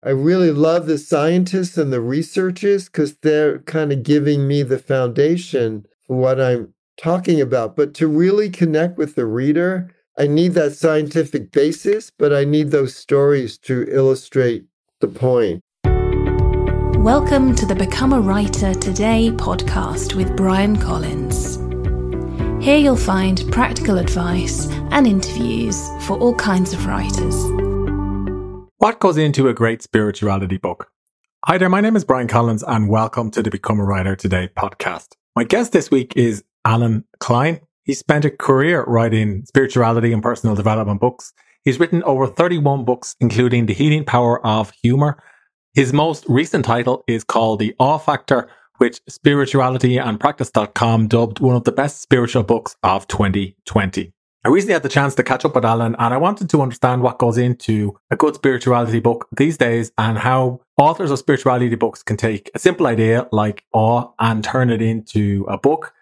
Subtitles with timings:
[0.00, 4.78] I really love the scientists and the researchers because they're kind of giving me the
[4.78, 7.74] foundation for what I'm talking about.
[7.74, 12.70] But to really connect with the reader, I need that scientific basis, but I need
[12.70, 14.66] those stories to illustrate
[15.00, 15.64] the point.
[17.02, 21.56] Welcome to the Become a Writer Today podcast with Bryan Collins.
[22.64, 27.67] Here you'll find practical advice and interviews for all kinds of writers.
[28.80, 30.92] What goes into a great spirituality book?
[31.46, 34.50] Hi there, my name is Bryan Collins and welcome to the Become a Writer Today
[34.56, 35.16] podcast.
[35.34, 37.58] My guest this week is Allen Klein.
[37.82, 41.32] He spent a career writing spirituality and personal development books.
[41.64, 45.20] He's written over 31 books, including The Healing Power of Humor.
[45.74, 51.56] His most recent title is called The Awe Factor, which Spirituality and Practice.com dubbed one
[51.56, 54.14] of the best spiritual books of 2020.
[54.44, 57.02] I recently had the chance to catch up with Allen and I wanted to understand
[57.02, 62.04] what goes into a good spirituality book these days and how authors of spirituality books
[62.04, 65.92] can take a simple idea like awe and turn it into a book.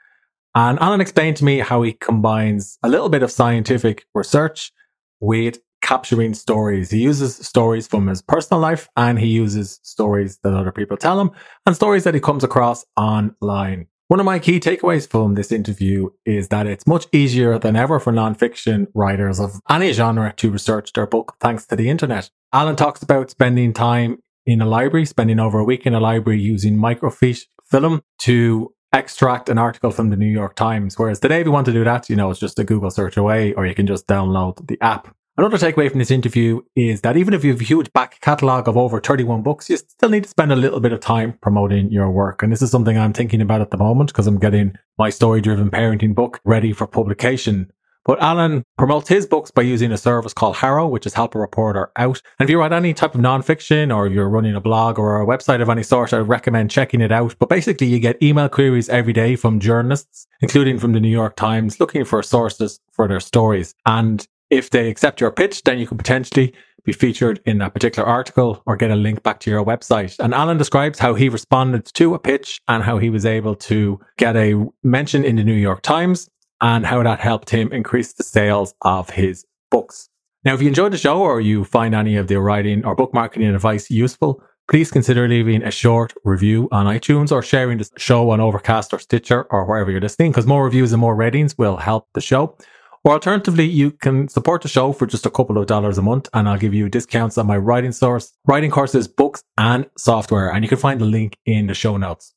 [0.54, 4.70] And Allen explained to me how he combines a little bit of scientific research
[5.18, 6.90] with capturing stories.
[6.90, 11.18] He uses stories from his personal life and he uses stories that other people tell
[11.18, 11.30] him
[11.64, 13.86] and stories that he comes across online.
[14.08, 17.98] One of my key takeaways from this interview is that it's much easier than ever
[17.98, 22.30] for nonfiction writers of any genre to research their book thanks to the internet.
[22.52, 26.40] Allen talks about spending time in a library, spending over a week in a library
[26.40, 30.96] using microfiche film to extract an article from the New York Times.
[30.96, 33.16] Whereas today, if you want to do that, you know, it's just a Google search
[33.16, 35.12] away, or you can just download the app.
[35.38, 38.68] Another takeaway from this interview is that even if you have a huge back catalogue
[38.68, 41.92] of over 31 books, you still need to spend a little bit of time promoting
[41.92, 42.42] your work.
[42.42, 45.42] And this is something I'm thinking about at the moment because I'm getting my story
[45.42, 47.70] driven parenting book ready for publication.
[48.06, 51.38] But Allen promotes his books by using a service called HARO, which is Help a
[51.38, 52.22] Reporter Out.
[52.38, 55.26] And if you write any type of nonfiction or you're running a blog or a
[55.26, 57.34] website of any sort, I recommend checking it out.
[57.38, 61.36] But basically, you get email queries every day from journalists, including from the New York
[61.36, 63.74] Times, looking for sources for their stories.
[63.84, 68.08] And if they accept your pitch, then you could potentially be featured in a particular
[68.08, 70.16] article or get a link back to your website.
[70.20, 73.98] And Allen describes how he responded to a pitch and how he was able to
[74.16, 76.28] get a mention in the New York Times
[76.60, 80.08] and how that helped him increase the sales of his books.
[80.44, 83.12] Now, if you enjoyed the show or you find any of the writing or book
[83.12, 88.30] marketing advice useful, please consider leaving a short review on iTunes or sharing the show
[88.30, 91.76] on Overcast or Stitcher or wherever you're listening, because more reviews and more ratings will
[91.76, 92.56] help the show.
[93.06, 96.28] Or alternatively, you can support the show for just a couple of dollars a month
[96.34, 100.52] and I'll give you discounts on my writing source, writing courses, books and software.
[100.52, 102.34] And you can find the link in the show notes.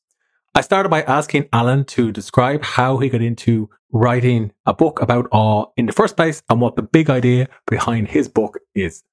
[0.54, 5.28] I started by asking Allen to describe how he got into writing a book about
[5.32, 9.04] awe in the first place and what the big idea behind his book is.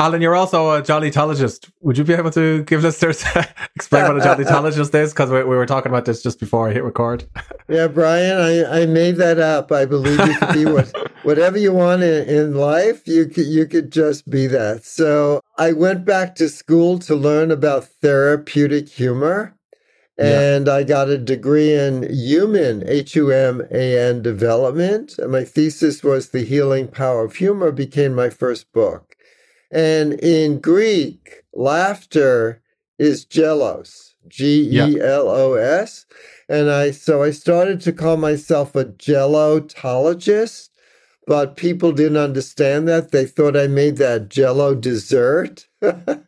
[0.00, 1.72] Allen, you're also a jollytologist.
[1.80, 3.24] Would you be able to give listeners
[3.74, 5.12] explain what a jollytologist is?
[5.12, 7.24] Because we, we, were talking about this just before I hit record.
[7.68, 9.72] yeah, Bryan, I, I made that up.
[9.72, 10.92] I believe you could be what,
[11.24, 13.08] whatever you want in, in life.
[13.08, 14.84] You could you could just be that.
[14.84, 19.56] So I went back to school to learn about therapeutic humor.
[20.16, 20.74] And yeah.
[20.74, 25.18] I got a degree in human, H U M A N development.
[25.18, 29.16] And my thesis was The Healing Power of Humor, became my first book.
[29.70, 32.62] And in Greek, laughter
[32.98, 36.06] is gelos, G E L O S.
[36.48, 40.70] And I so I started to call myself a gelotologist,
[41.26, 43.10] but people didn't understand that.
[43.10, 45.68] They thought I made that jello dessert.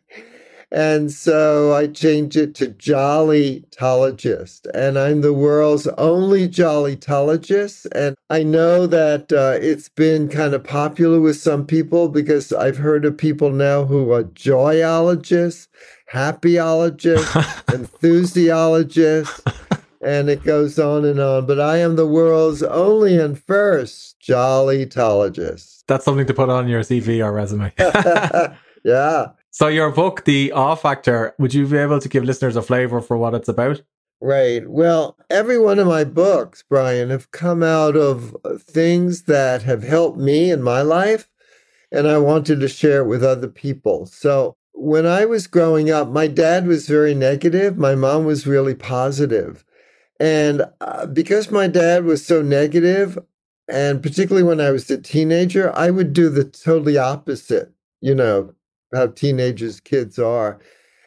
[0.71, 4.67] And so I changed it to Jollytologist.
[4.73, 7.87] And I'm the world's only Jollytologist.
[7.93, 12.77] And I know that uh, it's been kind of popular with some people because I've
[12.77, 15.67] heard of people now who are joyologists,
[16.11, 19.41] happyologists, enthusiologists.
[20.01, 21.47] And it goes on and on.
[21.47, 25.83] But I am the world's only and first Jollytologist.
[25.87, 27.73] That's something to put on your CV or resume.
[28.85, 29.31] yeah.
[29.53, 33.01] So your book, The Awe Factor, would you be able to give listeners a flavor
[33.01, 33.81] for what it's about?
[34.21, 34.65] Right.
[34.69, 40.17] Well, every one of my books, Bryan, have come out of things that have helped
[40.17, 41.29] me in my life,
[41.91, 44.05] and I wanted to share it with other people.
[44.05, 48.75] So when I was growing up, my dad was very negative, my mom was really
[48.75, 49.65] positive.
[50.17, 53.19] And uh, because my dad was so negative,
[53.67, 58.53] and particularly when I was a teenager, I would do the totally opposite, you know,
[58.93, 60.59] how teenagers kids are.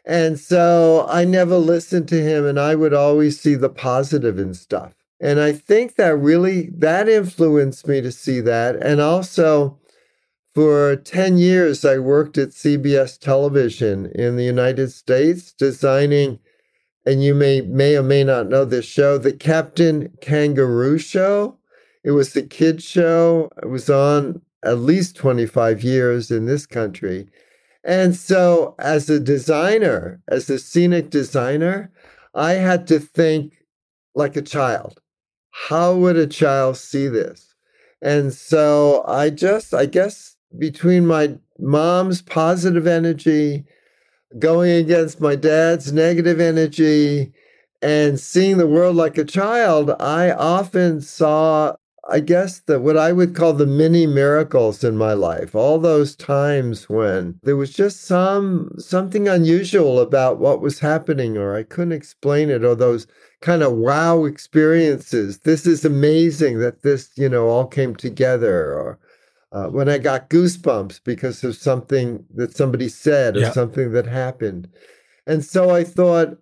[0.06, 4.54] And so I never listened to him and I would always see the positive in
[4.54, 4.94] stuff.
[5.20, 9.78] And I think that really that influenced me to see that and also
[10.54, 16.38] For 10 years, I worked at CBS television in the United States, designing,
[17.04, 21.58] and you may, may or may not know this show, the Captain Kangaroo Show.
[22.04, 23.50] It was the kids' show.
[23.62, 27.28] It was on at least 25 years in this country.
[27.84, 31.92] And so, as a designer, as a scenic designer,
[32.34, 33.62] I had to think
[34.14, 35.00] like a child.
[35.50, 37.54] How would a child see this?
[38.00, 43.64] And so I just, I guess, between my mom's positive energy
[44.38, 47.32] going against my dad's negative energy
[47.82, 51.76] and seeing the world like a child, I often saw
[52.10, 56.14] I guess that what I would call the mini miracles in my life, all those
[56.14, 61.92] times when there was just some something unusual about what was happening or I couldn't
[61.92, 63.06] explain it or those
[63.40, 65.38] kind of wow experiences.
[65.40, 68.98] This is amazing that this, you know, all came together or
[69.52, 73.52] uh, when I got goosebumps because of something that somebody said or yeah.
[73.52, 74.68] something that happened.
[75.26, 76.36] And so I thought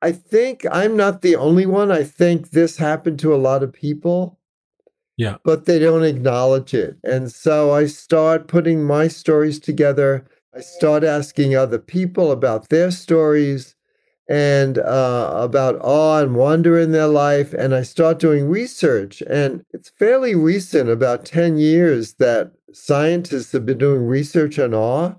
[0.00, 1.92] I think I'm not the only one.
[1.92, 4.38] I think this happened to a lot of people
[5.22, 5.36] yeah.
[5.44, 6.96] But they don't acknowledge it.
[7.04, 10.26] And so I start putting my stories together.
[10.52, 13.76] I start asking other people about their stories
[14.28, 17.52] and uh, about awe and wonder in their life.
[17.52, 19.22] And I start doing research.
[19.30, 25.14] And it's fairly recent, about 10 years, that scientists have been doing research on awe.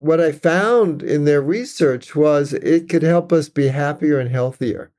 [0.00, 4.92] What I found in their research was it could help us be happier and healthier.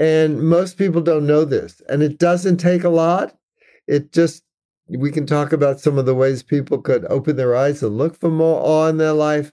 [0.00, 1.80] And most people don't know this.
[1.88, 3.36] And it doesn't take a lot.
[3.86, 4.42] It just,
[4.88, 8.18] we can talk about some of the ways people could open their eyes and look
[8.18, 9.52] for more awe in their life.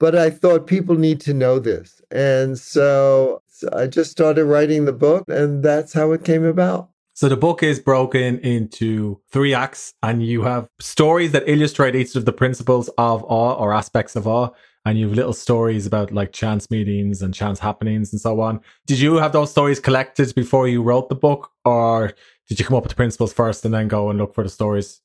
[0.00, 2.00] But I thought people need to know this.
[2.10, 6.90] And so I just started writing the book, and that's how it came about.
[7.14, 12.14] So the book is broken into three acts, and you have stories that illustrate each
[12.14, 14.50] of the principles of awe or aspects of awe
[14.88, 18.60] and you have little stories about like chance meetings and chance happenings and so on.
[18.86, 22.14] Did you have those stories collected before you wrote the book, or
[22.48, 24.50] did you come up with the principles first and then go and look for the
[24.50, 25.02] stories?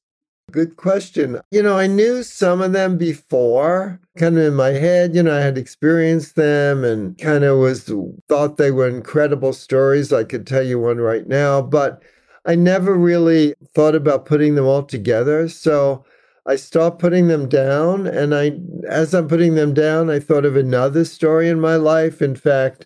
[0.51, 1.39] Good question.
[1.51, 5.15] You know, I knew some of them before, kind of in my head.
[5.15, 7.91] You know, I had experienced them and kind of was
[8.27, 10.11] thought they were incredible stories.
[10.13, 12.03] I could tell you one right now, but
[12.45, 15.47] I never really thought about putting them all together.
[15.47, 16.05] So
[16.45, 18.05] I stopped putting them down.
[18.05, 22.21] And I, as I'm putting them down, I thought of another story in my life.
[22.21, 22.85] In fact,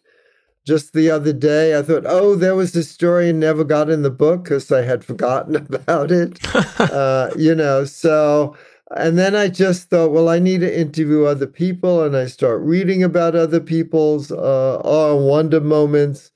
[0.67, 4.01] just the other day, I thought, oh, there was this story and never got in
[4.01, 6.37] the book because I had forgotten about it.
[6.79, 8.53] uh, you know, so,
[8.91, 12.03] and then I just thought, well, I need to interview other people.
[12.03, 16.31] And I start reading about other people's uh, awe wonder moments.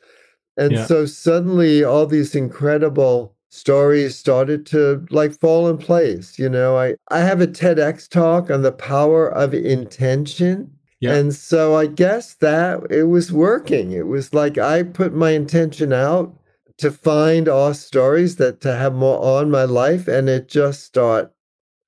[0.55, 0.85] And yeah.
[0.85, 6.39] so suddenly all these incredible stories started to like fall in place.
[6.39, 10.71] You know, I, I have a TEDx talk on the power of intention.
[11.01, 11.15] Yeah.
[11.15, 13.91] And so I guess that it was working.
[13.91, 16.33] It was like I put my intention out
[16.77, 21.33] to find awe stories that to have more on my life and it just start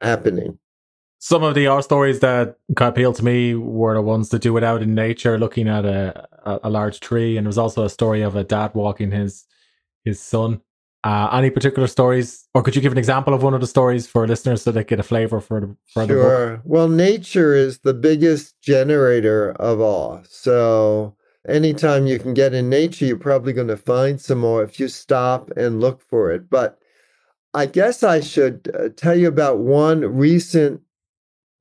[0.02, 0.58] happening.
[1.20, 4.42] Some of the awe stories that kind of appealed to me were the ones that
[4.42, 7.38] do it out in nature, looking at a, a, a large tree.
[7.38, 9.46] And there was also a story of a dad walking his
[10.04, 10.60] his son
[11.04, 14.08] uh, any particular stories, or could you give an example of one of the stories
[14.08, 16.58] for listeners so they get a flavor for the for the sure.
[16.58, 16.62] book?
[16.64, 20.22] Well, nature is the biggest generator of awe.
[20.30, 21.16] So
[21.48, 24.88] anytime you can get in nature, you're probably going to find some more if you
[24.88, 26.50] stop and look for it.
[26.50, 26.80] But
[27.54, 30.82] I guess I should uh, tell you about one recent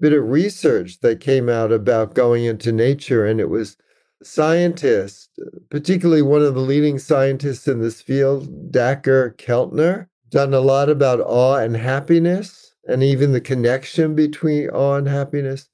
[0.01, 3.77] bit of research that came out about going into nature, and it was
[4.23, 5.29] scientists,
[5.71, 11.21] particularly one of the leading scientists in this field, Dacher Keltner, done a lot about
[11.21, 15.69] awe and happiness and even the connection between awe and happiness.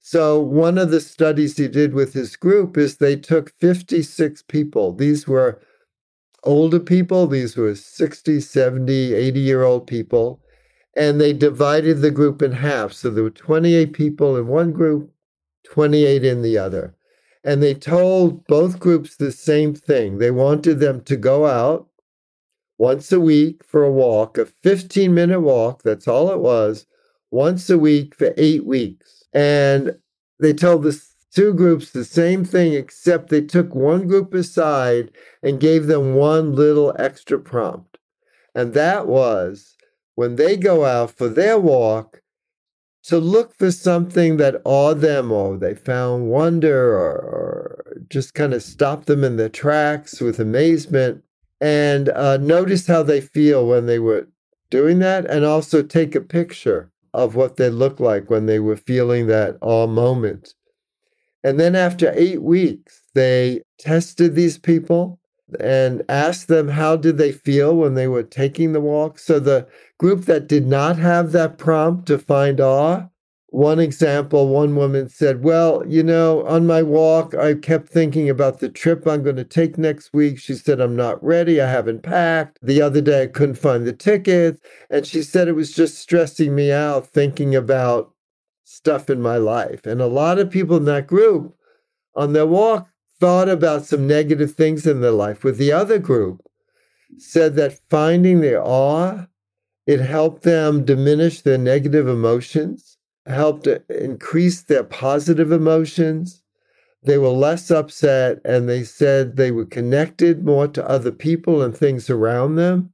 [0.00, 4.92] So, one of the studies he did with his group is they took 56 people.
[4.92, 5.60] These were
[6.44, 10.40] older people, these were 60, 70, 80 year old people,
[10.96, 12.92] and they divided the group in half.
[12.92, 15.12] So, there were 28 people in one group,
[15.64, 16.94] 28 in the other.
[17.44, 20.18] And they told both groups the same thing.
[20.18, 21.88] They wanted them to go out
[22.78, 25.82] once a week for a walk, a 15 minute walk.
[25.82, 26.86] That's all it was,
[27.30, 29.24] once a week for eight weeks.
[29.32, 29.96] And
[30.40, 31.00] they told the
[31.32, 35.10] two groups the same thing, except they took one group aside
[35.42, 37.98] and gave them one little extra prompt.
[38.54, 39.76] And that was
[40.14, 42.22] when they go out for their walk,
[43.04, 48.52] to look for something that awed them or they found wonder or, or just kind
[48.52, 51.22] of stopped them in their tracks with amazement
[51.60, 54.28] and uh, notice how they feel when they were
[54.70, 58.76] doing that and also take a picture of what they looked like when they were
[58.76, 60.54] feeling that awe moment.
[61.42, 65.18] And then after eight weeks, they tested these people
[65.60, 69.18] and asked them how did they feel when they were taking the walk.
[69.18, 69.66] So the
[69.98, 73.06] group that did not have that prompt to find awe,
[73.50, 78.60] one example, one woman said, Well, you know, on my walk, I kept thinking about
[78.60, 80.38] the trip I'm going to take next week.
[80.38, 81.60] She said, I'm not ready.
[81.60, 82.58] I haven't packed.
[82.60, 84.60] The other day, I couldn't find the tickets.
[84.90, 88.12] And she said it was just stressing me out thinking about
[88.64, 89.86] stuff in my life.
[89.86, 91.54] And a lot of people in that group
[92.14, 92.86] on their walk
[93.20, 95.44] thought about some negative things in their life.
[95.44, 96.42] With the other group,
[97.16, 99.26] said that finding the awe,
[99.86, 106.42] it helped them diminish their negative emotions, helped increase their positive emotions.
[107.02, 111.76] They were less upset, and they said they were connected more to other people and
[111.76, 112.92] things around them,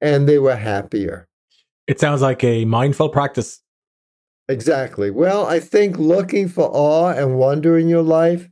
[0.00, 1.28] and they were happier.
[1.86, 3.60] It sounds like a mindful practice.
[4.48, 5.10] Exactly.
[5.10, 8.48] Well, I think looking for awe and wonder in your life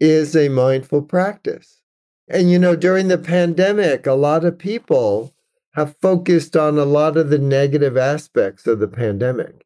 [0.00, 1.80] is a mindful practice.
[2.28, 5.34] And you know, during the pandemic, a lot of people
[5.74, 9.64] have focused on a lot of the negative aspects of the pandemic.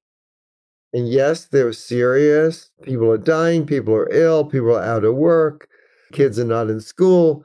[0.93, 2.71] And yes, they're serious.
[2.83, 5.69] People are dying, people are ill, people are out of work,
[6.13, 7.45] kids are not in school.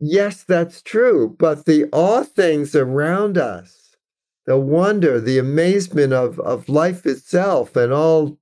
[0.00, 1.36] Yes, that's true.
[1.38, 3.96] But the awe things around us,
[4.46, 8.38] the wonder, the amazement of, of life itself and all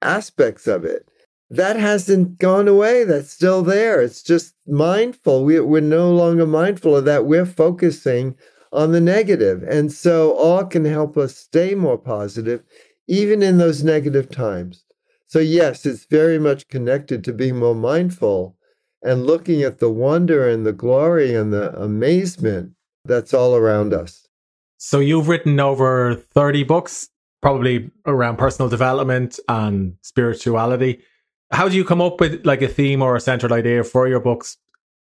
[0.00, 1.08] aspects of it,
[1.52, 3.04] that hasn't gone away.
[3.04, 4.00] That's still there.
[4.00, 5.44] It's just mindful.
[5.44, 7.26] We, we're no longer mindful of that.
[7.26, 8.34] We're focusing
[8.72, 9.62] on the negative.
[9.62, 12.62] And so awe can help us stay more positive,
[13.06, 14.82] even in those negative times.
[15.26, 18.56] So, yes, it's very much connected to being more mindful
[19.02, 22.72] and looking at the wonder and the glory and the amazement
[23.04, 24.26] that's all around us.
[24.78, 27.10] So, you've written over 30 books,
[27.42, 31.02] probably around personal development and spirituality
[31.52, 34.20] how do you come up with like a theme or a central idea for your
[34.20, 34.56] books?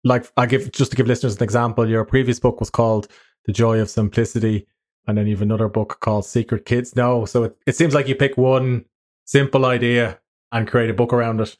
[0.04, 3.08] Like I give just to give listeners an example, your previous book was called
[3.46, 4.66] The Joy of Simplicity,
[5.06, 7.24] and then you have another book called Secret Kids Know.
[7.24, 8.84] So it, it seems like you pick one
[9.24, 10.18] simple idea
[10.52, 11.56] and create a book around it.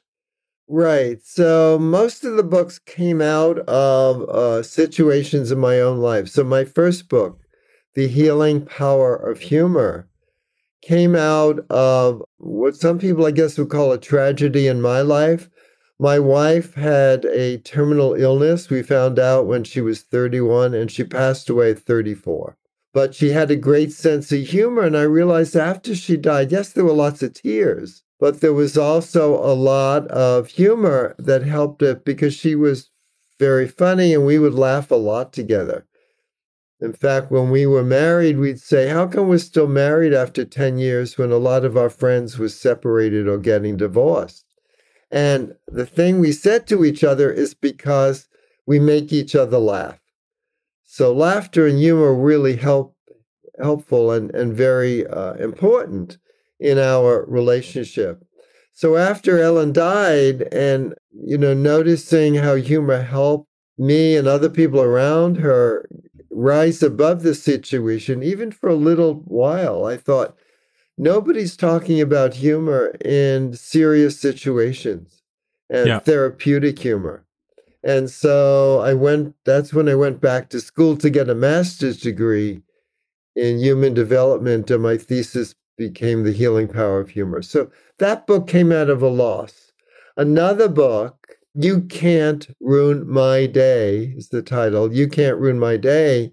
[0.69, 1.21] Right.
[1.25, 6.29] So most of the books came out of uh, situations in my own life.
[6.29, 7.41] So my first book,
[7.95, 10.09] The Healing Power of Humor,
[10.83, 15.49] came out of what some people, I guess, would call a tragedy in my life.
[15.99, 18.71] My wife had a terminal illness.
[18.71, 22.57] We found out when she was 31 and she passed away at 34.
[22.93, 24.83] But she had a great sense of humor.
[24.83, 28.79] And I realized after she died, yes, there were lots of tears, but there was
[28.79, 32.91] also a lot of humor that helped it because she was
[33.39, 35.87] very funny and we would laugh a lot together.
[36.81, 40.79] In fact, when we were married, we'd say, How come we're still married after 10
[40.79, 44.47] years when a lot of our friends were separated or getting divorced?
[45.11, 48.29] And the thing we said to each other is because
[48.67, 50.01] we make each other laugh.
[50.85, 52.97] So laughter and humor really help
[53.61, 56.17] helpful and, and very uh, important
[56.59, 58.25] in our relationship.
[58.73, 64.81] So after Ellen died and you know noticing how humor helped me and other people
[64.81, 65.89] around her
[66.41, 69.85] rise above the situation, even for a little while.
[69.85, 70.37] I thought,
[70.97, 75.23] nobody's talking about humor in serious situations
[75.69, 75.99] and yeah.
[75.99, 77.25] therapeutic humor.
[77.83, 81.99] And so I went, that's when I went back to school to get a master's
[81.99, 82.63] degree
[83.37, 84.71] in human development.
[84.71, 87.43] And my thesis became The Healing Power of Humor.
[87.43, 89.73] So that book came out of a loss.
[90.17, 94.93] Another book you Can't Ruin My Day is the title.
[94.95, 96.33] You Can't Ruin My Day.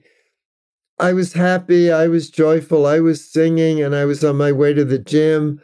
[0.99, 1.91] I was happy.
[1.91, 2.85] I was joyful.
[2.85, 5.61] I was singing and I was on my way to the gym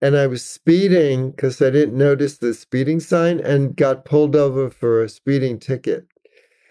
[0.00, 4.70] and I was speeding because I didn't notice the speeding sign and got pulled over
[4.70, 6.06] for a speeding ticket.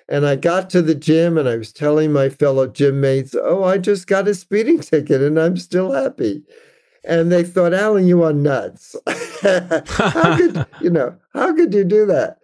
[0.07, 3.63] And I got to the gym and I was telling my fellow gym mates, oh,
[3.63, 6.43] I just got a speeding ticket and I'm still happy
[7.07, 8.95] and they thought, Allen, you are nuts.
[9.41, 11.15] how could you know?
[11.33, 12.37] How could you do that?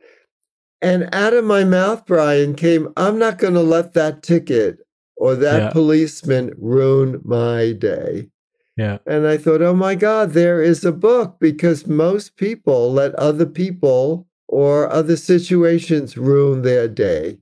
[0.81, 4.79] And out of my mouth, Bryan, came, I'm not going to let that ticket
[5.15, 5.69] or that yeah.
[5.69, 8.29] policeman ruin my day.
[8.77, 8.97] Yeah.
[9.05, 13.45] And I thought, oh my God, there is a book because most people let other
[13.45, 17.37] people or other situations ruin their day.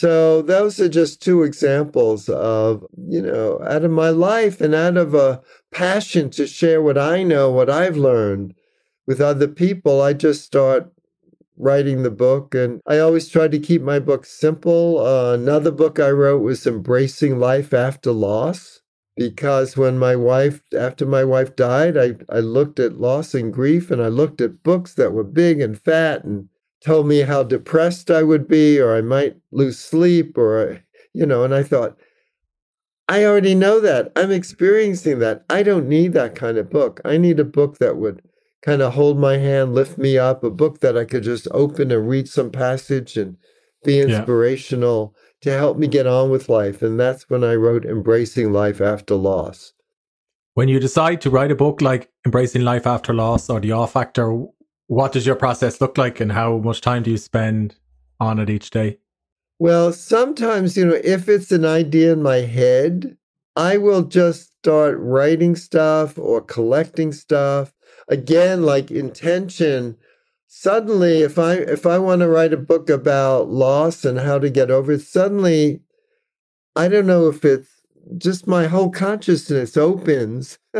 [0.00, 4.96] So those are just two examples of, you know, out of my life and out
[4.96, 5.42] of a
[5.72, 8.54] passion to share what I know, what I've learned
[9.06, 10.90] with other people, I just start
[11.58, 12.54] writing the book.
[12.54, 15.06] And I always try to keep my book simple.
[15.06, 18.80] Uh, another book I wrote was Embracing Life After Loss
[19.18, 23.90] because when my wife, after my wife died, I, I looked at loss and grief
[23.90, 26.48] and I looked at books that were big and fat and
[26.84, 30.82] told me how depressed I would be or I might lose sleep or,
[31.12, 31.98] you know, and I thought,
[33.08, 34.12] I already know that.
[34.14, 35.44] I'm experiencing that.
[35.50, 37.00] I don't need that kind of book.
[37.04, 38.22] I need a book that would
[38.62, 41.90] kind of hold my hand, lift me up, a book that I could just open
[41.90, 43.36] and read some passage and
[43.84, 45.52] be inspirational yeah.
[45.52, 46.82] to help me get on with life.
[46.82, 49.72] And that's when I wrote Embracing Life After Loss.
[50.54, 53.86] When you decide to write a book like Embracing Life After Loss or The Awe
[53.86, 54.46] Factor,
[54.90, 57.76] what does your process look like and how much time do you spend
[58.18, 58.98] on it each day?
[59.60, 63.16] Well, sometimes, you know, if it's an idea in my head,
[63.54, 67.72] I will just start writing stuff or collecting stuff.
[68.08, 69.96] Again, like intention.
[70.48, 74.50] Suddenly, if I if I want to write a book about loss and how to
[74.50, 75.82] get over it, suddenly
[76.74, 77.70] I don't know if it's
[78.18, 80.58] just my whole consciousness opens.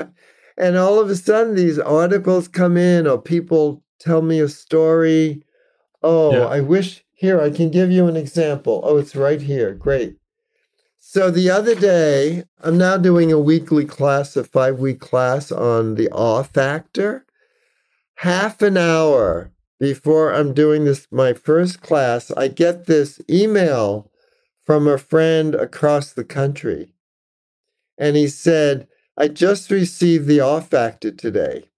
[0.58, 5.44] and all of a sudden these articles come in or people tell me a story.
[6.02, 6.46] Oh, yeah.
[6.46, 8.80] I wish here, I can give you an example.
[8.82, 9.74] Oh, it's right here.
[9.74, 10.16] Great.
[10.98, 15.96] So the other day, I'm now doing a weekly class, a five week class on
[15.96, 17.26] the awe factor.
[18.16, 24.10] Half an hour before I'm doing this, my first class, I get this email
[24.62, 26.94] from a friend across the country.
[27.96, 31.69] And he said, I just received the awe factor today.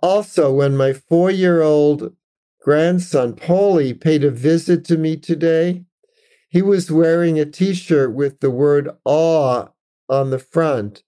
[0.00, 2.14] Also, when my four year old
[2.60, 5.84] grandson, Paulie, paid a visit to me today.
[6.48, 9.68] He was wearing a t shirt with the word awe
[10.08, 11.02] on the front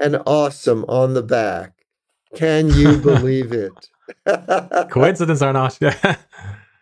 [0.00, 1.72] and awesome on the back.
[2.34, 3.88] Can you believe it?
[4.90, 5.78] Coincidence or not?
[5.80, 6.16] Yeah.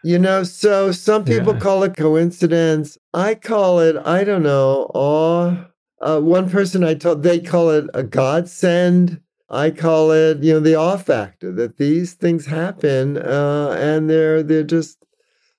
[0.03, 1.61] You know, so some people yeah.
[1.61, 2.97] call it coincidence.
[3.13, 5.67] I call it, I don't know, awe.
[6.01, 9.21] Uh, one person I told, they call it a godsend.
[9.51, 14.43] I call it, you know, the off factor that these things happen uh, and they're
[14.43, 15.05] they're just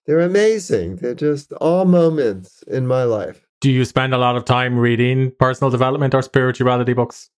[0.06, 0.98] they're amazing.
[0.98, 3.46] They're just all moments in my life.
[3.60, 7.30] Do you spend a lot of time reading personal development or spirituality books?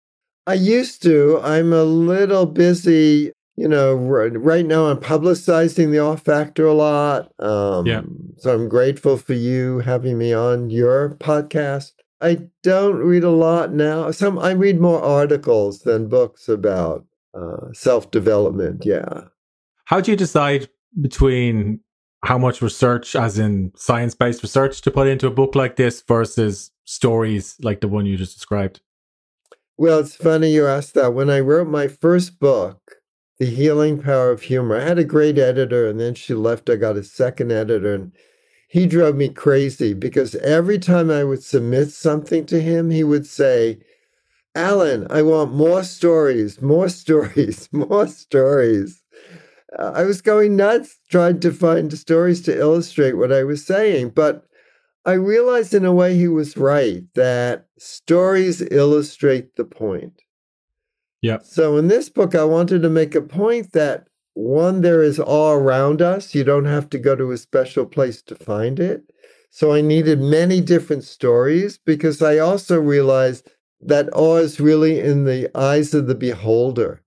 [0.46, 1.40] I used to.
[1.42, 3.32] I'm a little busy.
[3.56, 7.32] You know, right now I'm publicizing the off factor a lot.
[7.38, 8.02] Um, yeah.
[8.38, 11.92] So I'm grateful for you having me on your podcast.
[12.22, 14.10] I don't read a lot now.
[14.12, 17.04] Some I read more articles than books about
[17.34, 18.86] uh, self development.
[18.86, 19.24] Yeah.
[19.86, 20.68] How do you decide
[21.00, 21.80] between
[22.24, 26.02] how much research, as in science based research, to put into a book like this
[26.02, 28.80] versus stories like the one you just described?
[29.76, 31.14] Well, it's funny you asked that.
[31.14, 32.96] When I wrote my first book,
[33.38, 36.70] The Healing Power of Humor, I had a great editor, and then she left.
[36.70, 38.12] I got a second editor, and
[38.72, 43.26] he drove me crazy because every time I would submit something to him, he would
[43.26, 43.80] say,
[44.54, 49.02] Allen, I want more stories, more stories, more stories.
[49.78, 54.12] Uh, I was going nuts trying to find stories to illustrate what I was saying,
[54.14, 54.46] but
[55.04, 60.22] I realized in a way he was right that stories illustrate the point.
[61.20, 61.40] Yeah.
[61.42, 65.52] So in this book, I wanted to make a point that one, there is all
[65.52, 66.34] around us.
[66.34, 69.02] You don't have to go to a special place to find it.
[69.50, 75.24] So I needed many different stories because I also realized that awe is really in
[75.24, 77.02] the eyes of the beholder.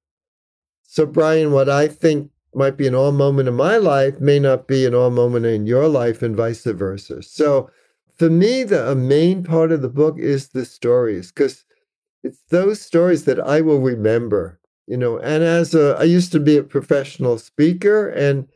[0.83, 4.67] So, Bryan, what I think might be an awe moment in my life may not
[4.67, 7.21] be an awe moment in your life, and vice versa.
[7.23, 7.69] So,
[8.17, 11.65] for me, the main part of the book is the stories because
[12.23, 16.39] it's those stories that I will remember you know and as a i used to
[16.39, 18.47] be a professional speaker and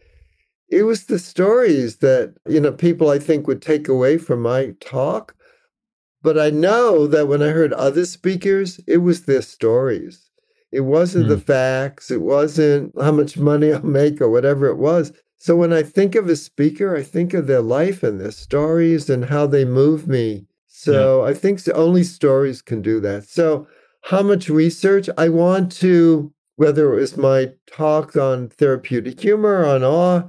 [0.69, 4.73] it was the stories that you know people i think would take away from my
[4.79, 5.35] talk
[6.21, 10.29] but i know that when i heard other speakers it was their stories
[10.71, 11.29] it wasn't mm.
[11.29, 11.41] the hmm.
[11.41, 15.81] facts it wasn't how much money i'll make or whatever it was so when i
[15.81, 19.65] think of a speaker i think of their life and their stories and how they
[19.65, 21.31] move me so yeah.
[21.31, 23.67] i think only stories can do that so
[24.03, 29.83] how much research I want to, whether it was my talk on therapeutic humor, on
[29.83, 30.23] awe.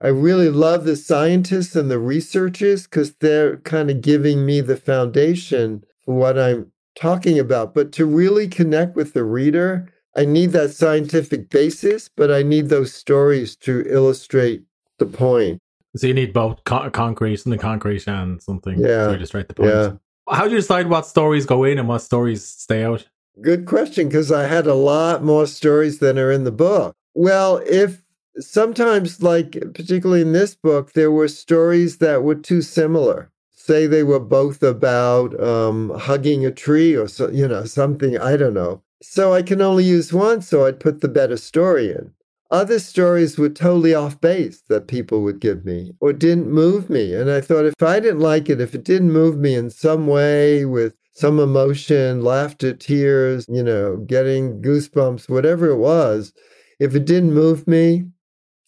[0.00, 4.76] I really love the scientists and the researchers because they're kind of giving me the
[4.76, 7.74] foundation for what I'm talking about.
[7.74, 12.68] But to really connect with the reader, I need that scientific basis, but I need
[12.68, 14.64] those stories to illustrate
[14.98, 15.60] the point.
[15.96, 19.08] So you need both con- concrete, something concrete, and something yeah.
[19.08, 19.70] to illustrate the point.
[19.70, 19.92] Yeah.
[20.28, 23.06] How do you decide what stories go in and what stories stay out?
[23.40, 26.94] Good question, because I had a lot more stories than are in the book.
[27.14, 28.02] Well, if
[28.38, 33.30] sometimes, like particularly in this book, there were stories that were too similar.
[33.52, 38.16] say they were both about um, hugging a tree or so, you know something.
[38.16, 38.82] I don't know.
[39.02, 42.12] So I can only use one, so I'd put the better story in.
[42.50, 47.12] Other stories were totally off base that people would give me or didn't move me.
[47.12, 50.06] And I thought if I didn't like it, if it didn't move me in some
[50.06, 56.34] way with some emotion, laughter, tears, you know, getting goosebumps, whatever it was,
[56.78, 58.04] if it didn't move me,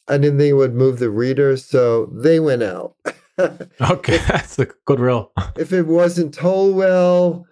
[0.08, 1.58] I didn't think it would move the reader.
[1.58, 2.94] So they went out.
[3.38, 5.30] okay, that's a good rule.
[5.58, 7.44] if it wasn't told well,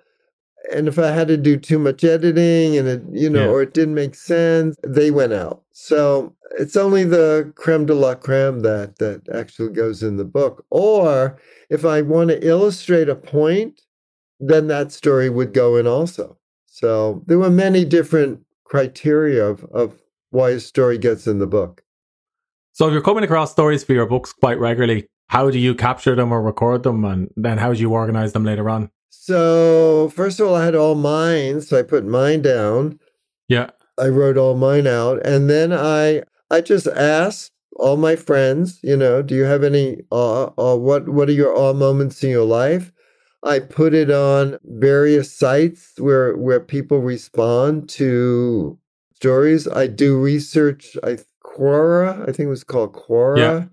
[0.73, 3.51] and if I had to do too much editing and it, you know, Yeah.
[3.51, 5.63] or it didn't make sense, they went out.
[5.73, 10.65] So it's only the creme de la creme that that actually goes in the book.
[10.71, 13.83] Or if I want to illustrate a point,
[14.41, 16.39] then that story would go in also.
[16.67, 21.83] So there were many different criteria of, of why a story gets in the book.
[22.73, 26.15] So if you're coming across stories for your books quite regularly, how do you capture
[26.15, 28.91] them or record them, and then how do you organize them later on?
[29.09, 33.01] So first of all, I had all mine, so I put mine down.
[33.49, 38.79] Yeah, I wrote all mine out, and then I I just asked all my friends,
[38.83, 40.51] you know, do you have any awe?
[40.57, 42.93] Or what what are your awe moments in your life?
[43.47, 48.79] I put it on various sites where where people respond to
[49.15, 49.69] stories.
[49.69, 50.97] I do research.
[51.03, 51.19] I
[51.57, 53.39] Quora, I think it was called Quora.
[53.39, 53.65] Yeah.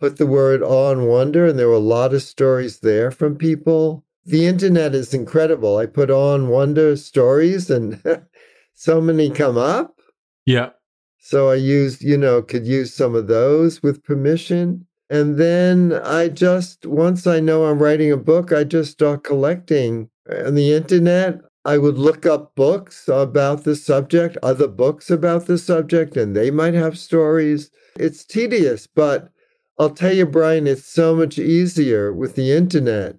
[0.00, 3.36] Put the word awe and wonder, and there were a lot of stories there from
[3.36, 4.04] people.
[4.26, 5.78] The internet is incredible.
[5.78, 8.02] I put on wonder stories, and
[8.74, 10.00] so many come up.
[10.44, 10.70] yeah,
[11.18, 14.85] So I used, you know, could use some of those with permission.
[15.08, 20.10] And then I just, once I know I'm writing a book, I just start collecting
[20.28, 21.40] on the internet.
[21.64, 26.50] I would look up books about the subject, other books about the subject, and they
[26.50, 27.70] might have stories.
[27.98, 29.30] It's tedious, but
[29.78, 33.16] I'll tell you, Bryan, it's so much easier with the internet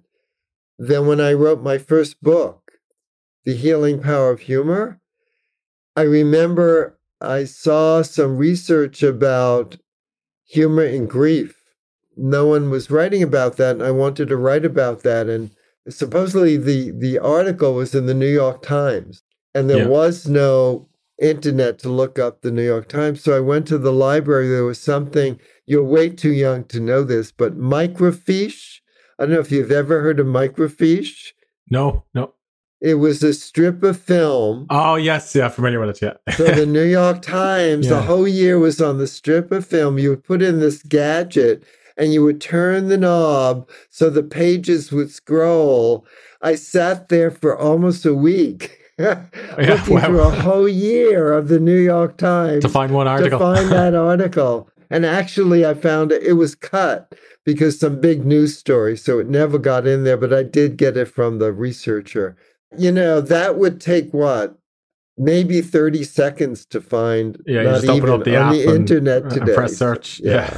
[0.78, 2.72] than when I wrote my first book,
[3.44, 5.00] The Healing Power of Humor.
[5.96, 9.76] I remember I saw some research about
[10.46, 11.57] humor and grief.
[12.18, 15.28] No one was writing about that, and I wanted to write about that.
[15.28, 15.50] And
[15.88, 19.22] supposedly the, the article was in the New York Times,
[19.54, 19.86] and there Yeah.
[19.86, 20.88] was no
[21.20, 23.22] internet to look up the New York Times.
[23.22, 24.48] So I went to the library.
[24.48, 28.80] There was something, you're way too young to know this, but microfiche.
[29.18, 31.32] I don't know if you've ever heard of microfiche.
[31.70, 32.34] no, no.
[32.80, 36.00] It was a strip of film Oh yes, yeah, familiar with it.
[36.28, 37.94] Yeah, so the New York Times, Yeah.
[37.94, 39.98] the whole year was on the strip of film.
[39.98, 41.64] You would put in this gadget
[41.98, 46.06] and you would turn the knob so the pages would scroll.
[46.40, 50.06] I sat there for almost a week looking wow.
[50.06, 53.38] through a whole year of the New York Times to find one article.
[53.38, 54.70] to find that article.
[54.90, 59.28] And actually, I found it, it was cut because some big news story, so it
[59.28, 62.36] never got in there, but I did get it from the researcher.
[62.78, 64.58] You know, that would take what?
[65.18, 67.42] Maybe 30 seconds to find.
[67.46, 69.54] yeah, you not just open even up the on the and, internet and today.
[69.54, 70.20] press search.
[70.20, 70.48] Yeah.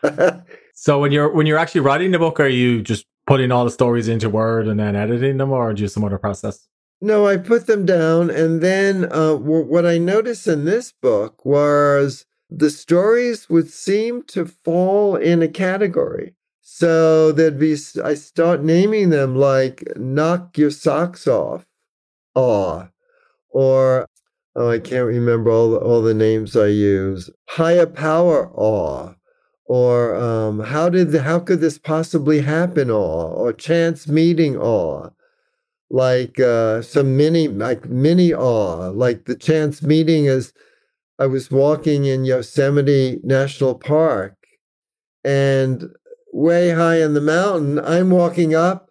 [0.00, 0.42] so-
[0.80, 3.70] so when you're when you're actually writing the book, are you just putting all the
[3.70, 6.68] stories into Word and then editing them, or do you some other process?
[7.00, 8.30] No, I put them down.
[8.30, 14.22] And then uh, w- what I noticed in this book was the stories would seem
[14.28, 16.36] to fall in a category.
[16.62, 21.66] So there'd be, I start naming them like knock your socks off,
[22.36, 22.86] awe,
[23.50, 24.06] or,
[24.54, 29.14] oh, I can't remember all the, all the names I use, higher power awe.
[29.68, 32.90] Or um, how did the, how could this possibly happen?
[32.90, 35.10] Awe or chance meeting awe
[35.90, 40.52] like uh, some mini like mini awe like the chance meeting is
[41.18, 44.34] i was walking in yosemite national park
[45.24, 45.84] and
[46.32, 48.90] way high in the mountain i'm walking up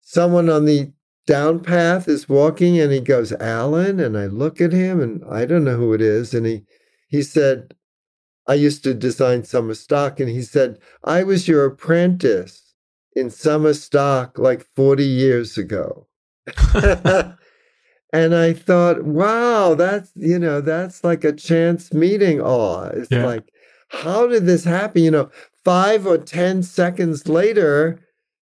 [0.00, 0.92] someone on the
[1.26, 5.44] down path is walking and he goes allen and i look at him and i
[5.44, 6.62] don't know who it is and he
[7.08, 7.74] he said
[8.46, 12.74] i used to design summer stock and he said i was your apprentice
[13.16, 16.06] in summer stock like 40 years ago
[18.12, 22.84] and I thought, wow, that's you know, that's like a chance meeting awe.
[22.92, 23.24] It's Yeah.
[23.26, 23.44] like,
[23.88, 25.02] how did this happen?
[25.02, 25.30] You know,
[25.64, 27.98] five or ten seconds later,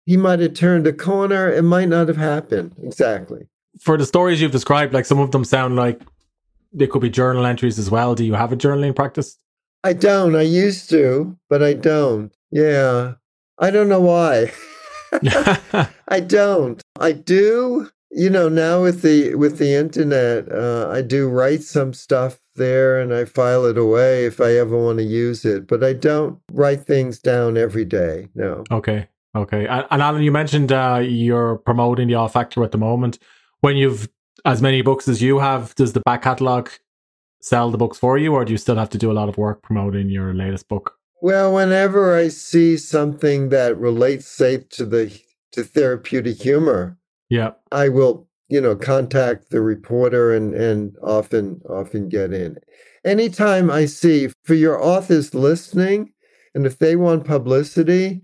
[0.07, 1.51] he might have turned a corner.
[1.51, 2.75] It might not have happened.
[2.83, 3.47] Exactly.
[3.81, 6.01] For the stories you've described, like some of them sound like
[6.73, 8.15] they could be journal entries as well.
[8.15, 9.39] Do you have a journaling practice?
[9.85, 10.35] I don't.
[10.35, 12.33] I used to, but I don't.
[12.51, 13.15] Yeah.
[13.59, 14.51] I don't know why.
[16.09, 16.83] I don't.
[16.99, 17.91] I do.
[18.11, 22.99] You know, now with the with the internet, uh, I do write some stuff there,
[22.99, 25.67] and I file it away if I ever want to use it.
[25.67, 28.29] But I don't write things down every day.
[28.35, 28.65] No.
[28.71, 29.09] okay.
[29.37, 29.67] Okay.
[29.67, 33.19] And, Allen, you mentioned uh, you're promoting the Awe Factor at the moment.
[33.61, 34.09] When you've
[34.45, 36.71] as many books as you have, does the back catalogue
[37.45, 39.37] sell the books for you, or do you still have to do a lot of
[39.37, 40.97] work promoting your latest book?
[41.21, 45.21] Well, whenever I see something that relates, say, to the
[45.53, 52.09] to therapeutic humor, yeah, I will, you know, contact the reporter and and often often
[52.09, 52.57] get in.
[53.05, 56.13] Anytime I see for your authors listening,
[56.55, 58.23] and if they want publicity,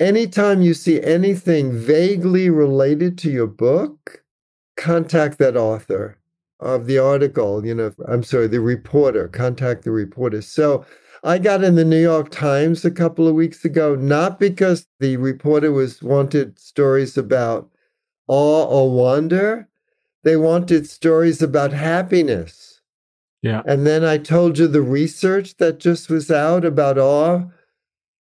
[0.00, 4.24] anytime you see anything vaguely related to your book,
[4.76, 6.19] contact that author
[6.60, 7.64] of the article.
[7.64, 9.28] You know, I'm sorry, the reporter.
[9.28, 10.42] Contact the reporter.
[10.42, 10.84] So
[11.22, 15.16] I got in the New York Times a couple of weeks ago, not because the
[15.16, 17.68] reporter was wanted stories about
[18.28, 19.68] awe or wonder.
[20.22, 22.80] They wanted stories about happiness.
[23.42, 23.62] Yeah.
[23.66, 27.44] And then I told you the research that just was out about awe,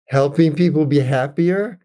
[0.07, 1.79] helping people be happier.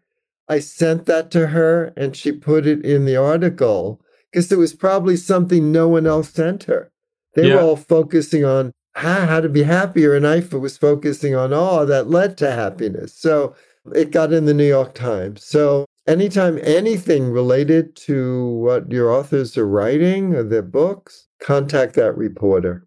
[0.47, 4.01] I sent that to her and she put it in the article
[4.35, 6.91] because it was probably something no one else sent her.
[7.35, 7.55] They Yeah.
[7.55, 11.85] were all focusing on how, how to be happier, and I was focusing on awe
[11.85, 13.13] that led to happiness.
[13.17, 13.55] So
[13.93, 15.45] it got in the New York Times.
[15.45, 22.17] So anytime anything related to what your authors are writing or their books, contact that
[22.17, 22.85] reporter.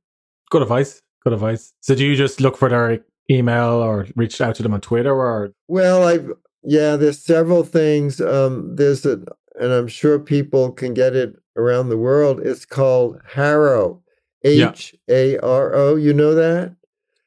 [0.50, 1.00] Good advice.
[1.24, 1.72] Good advice.
[1.80, 5.14] So do you just look for their email or reach out to them on Twitter
[5.14, 6.20] or Well, I
[6.62, 8.20] yeah, there's several things.
[8.20, 9.20] Um, there's a,
[9.60, 12.40] and I'm sure people can get it around the world.
[12.40, 14.02] It's called HARO,
[14.44, 15.96] H A R O.
[15.96, 16.74] You know that?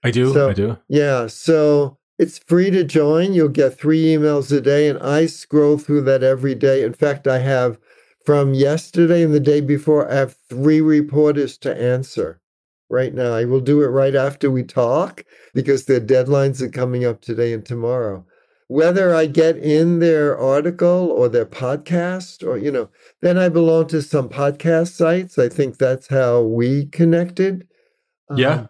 [0.04, 0.78] I do, So- I do.
[0.88, 1.28] Yeah.
[1.28, 3.34] So it's free to join.
[3.34, 6.84] You'll get three emails a day, and I scroll through that every day.
[6.84, 7.78] In fact, I have
[8.26, 10.10] from yesterday and the day before.
[10.10, 12.40] I have three reporters to answer
[12.90, 13.34] right now.
[13.34, 17.54] I will do it right after we talk because their deadlines are coming up today
[17.54, 18.26] and tomorrow.
[18.72, 22.88] Whether I get in their article or their podcast, or, you know,
[23.22, 25.38] then I belong to some podcast sites.
[25.38, 27.68] I think that's how we connected.
[28.34, 28.54] Yeah.
[28.54, 28.70] Um,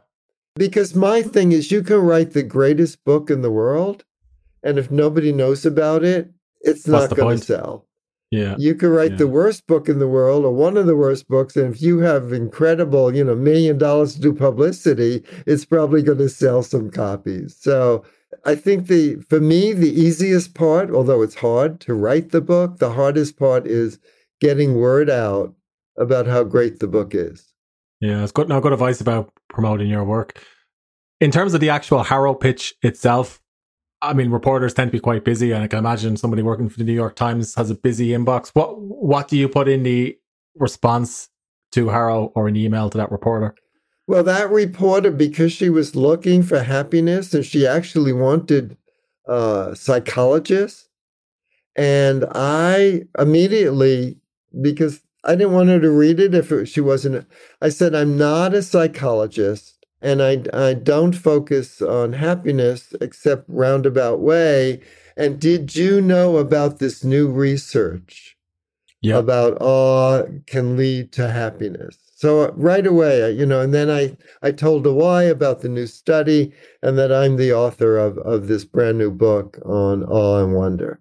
[0.56, 4.04] because my thing is, you can write the greatest book in the world,
[4.64, 7.88] and if nobody knows about it, it's not going to sell.
[8.32, 8.56] Yeah.
[8.58, 9.18] You could write Yeah.
[9.18, 12.00] the worst book in the world or one of the worst books, and if you
[12.00, 16.90] have incredible, you know, million dollars to do publicity, it's probably going to sell some
[16.90, 17.56] copies.
[17.60, 18.04] So
[18.44, 22.80] I think the for me the easiest part, although it's hard to write the book,
[22.80, 24.00] the hardest part is
[24.40, 25.54] getting word out
[25.98, 27.54] about how great the book is.
[28.00, 28.50] Yeah, it's good.
[28.50, 30.44] Now, good advice about promoting your work.
[31.20, 33.40] In terms of the actual HARO pitch itself,
[34.02, 36.80] I mean, reporters tend to be quite busy, and I can imagine somebody working for
[36.80, 38.50] the New York Times has a busy inbox.
[38.54, 40.18] What What do you put in the
[40.56, 41.30] response
[41.74, 43.54] to HARO or an email to that reporter?
[44.12, 48.76] Well, that reporter, because she was looking for happiness and she actually wanted
[49.26, 50.90] uh, psychologists,
[51.78, 54.18] and I immediately,
[54.62, 57.26] because I didn't want her to read it if it, she wasn't,
[57.62, 64.20] I said, I'm not a psychologist and I, I don't focus on happiness except roundabout
[64.20, 64.82] way.
[65.16, 68.36] And did you know about this new research?
[69.02, 72.01] Yeah, about awe can lead to happiness.
[72.22, 74.16] So uh, right away, you know, and then I
[74.48, 76.52] I told her why about the new study
[76.84, 81.00] and that I'm the author of of this brand new book on awe and wonder.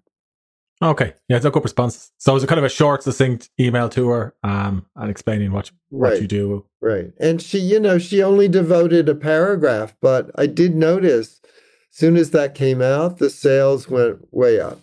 [0.81, 1.13] okay.
[1.29, 2.11] Yeah, it's a good response.
[2.17, 5.69] So it's a kind of a short, succinct email to her, um, and explaining what
[5.89, 6.21] what Right.
[6.23, 6.65] you do.
[6.81, 7.11] Right.
[7.19, 11.39] And she, you know, she only devoted a paragraph, but I did notice
[11.91, 14.79] soon as that came out, the sales went way up.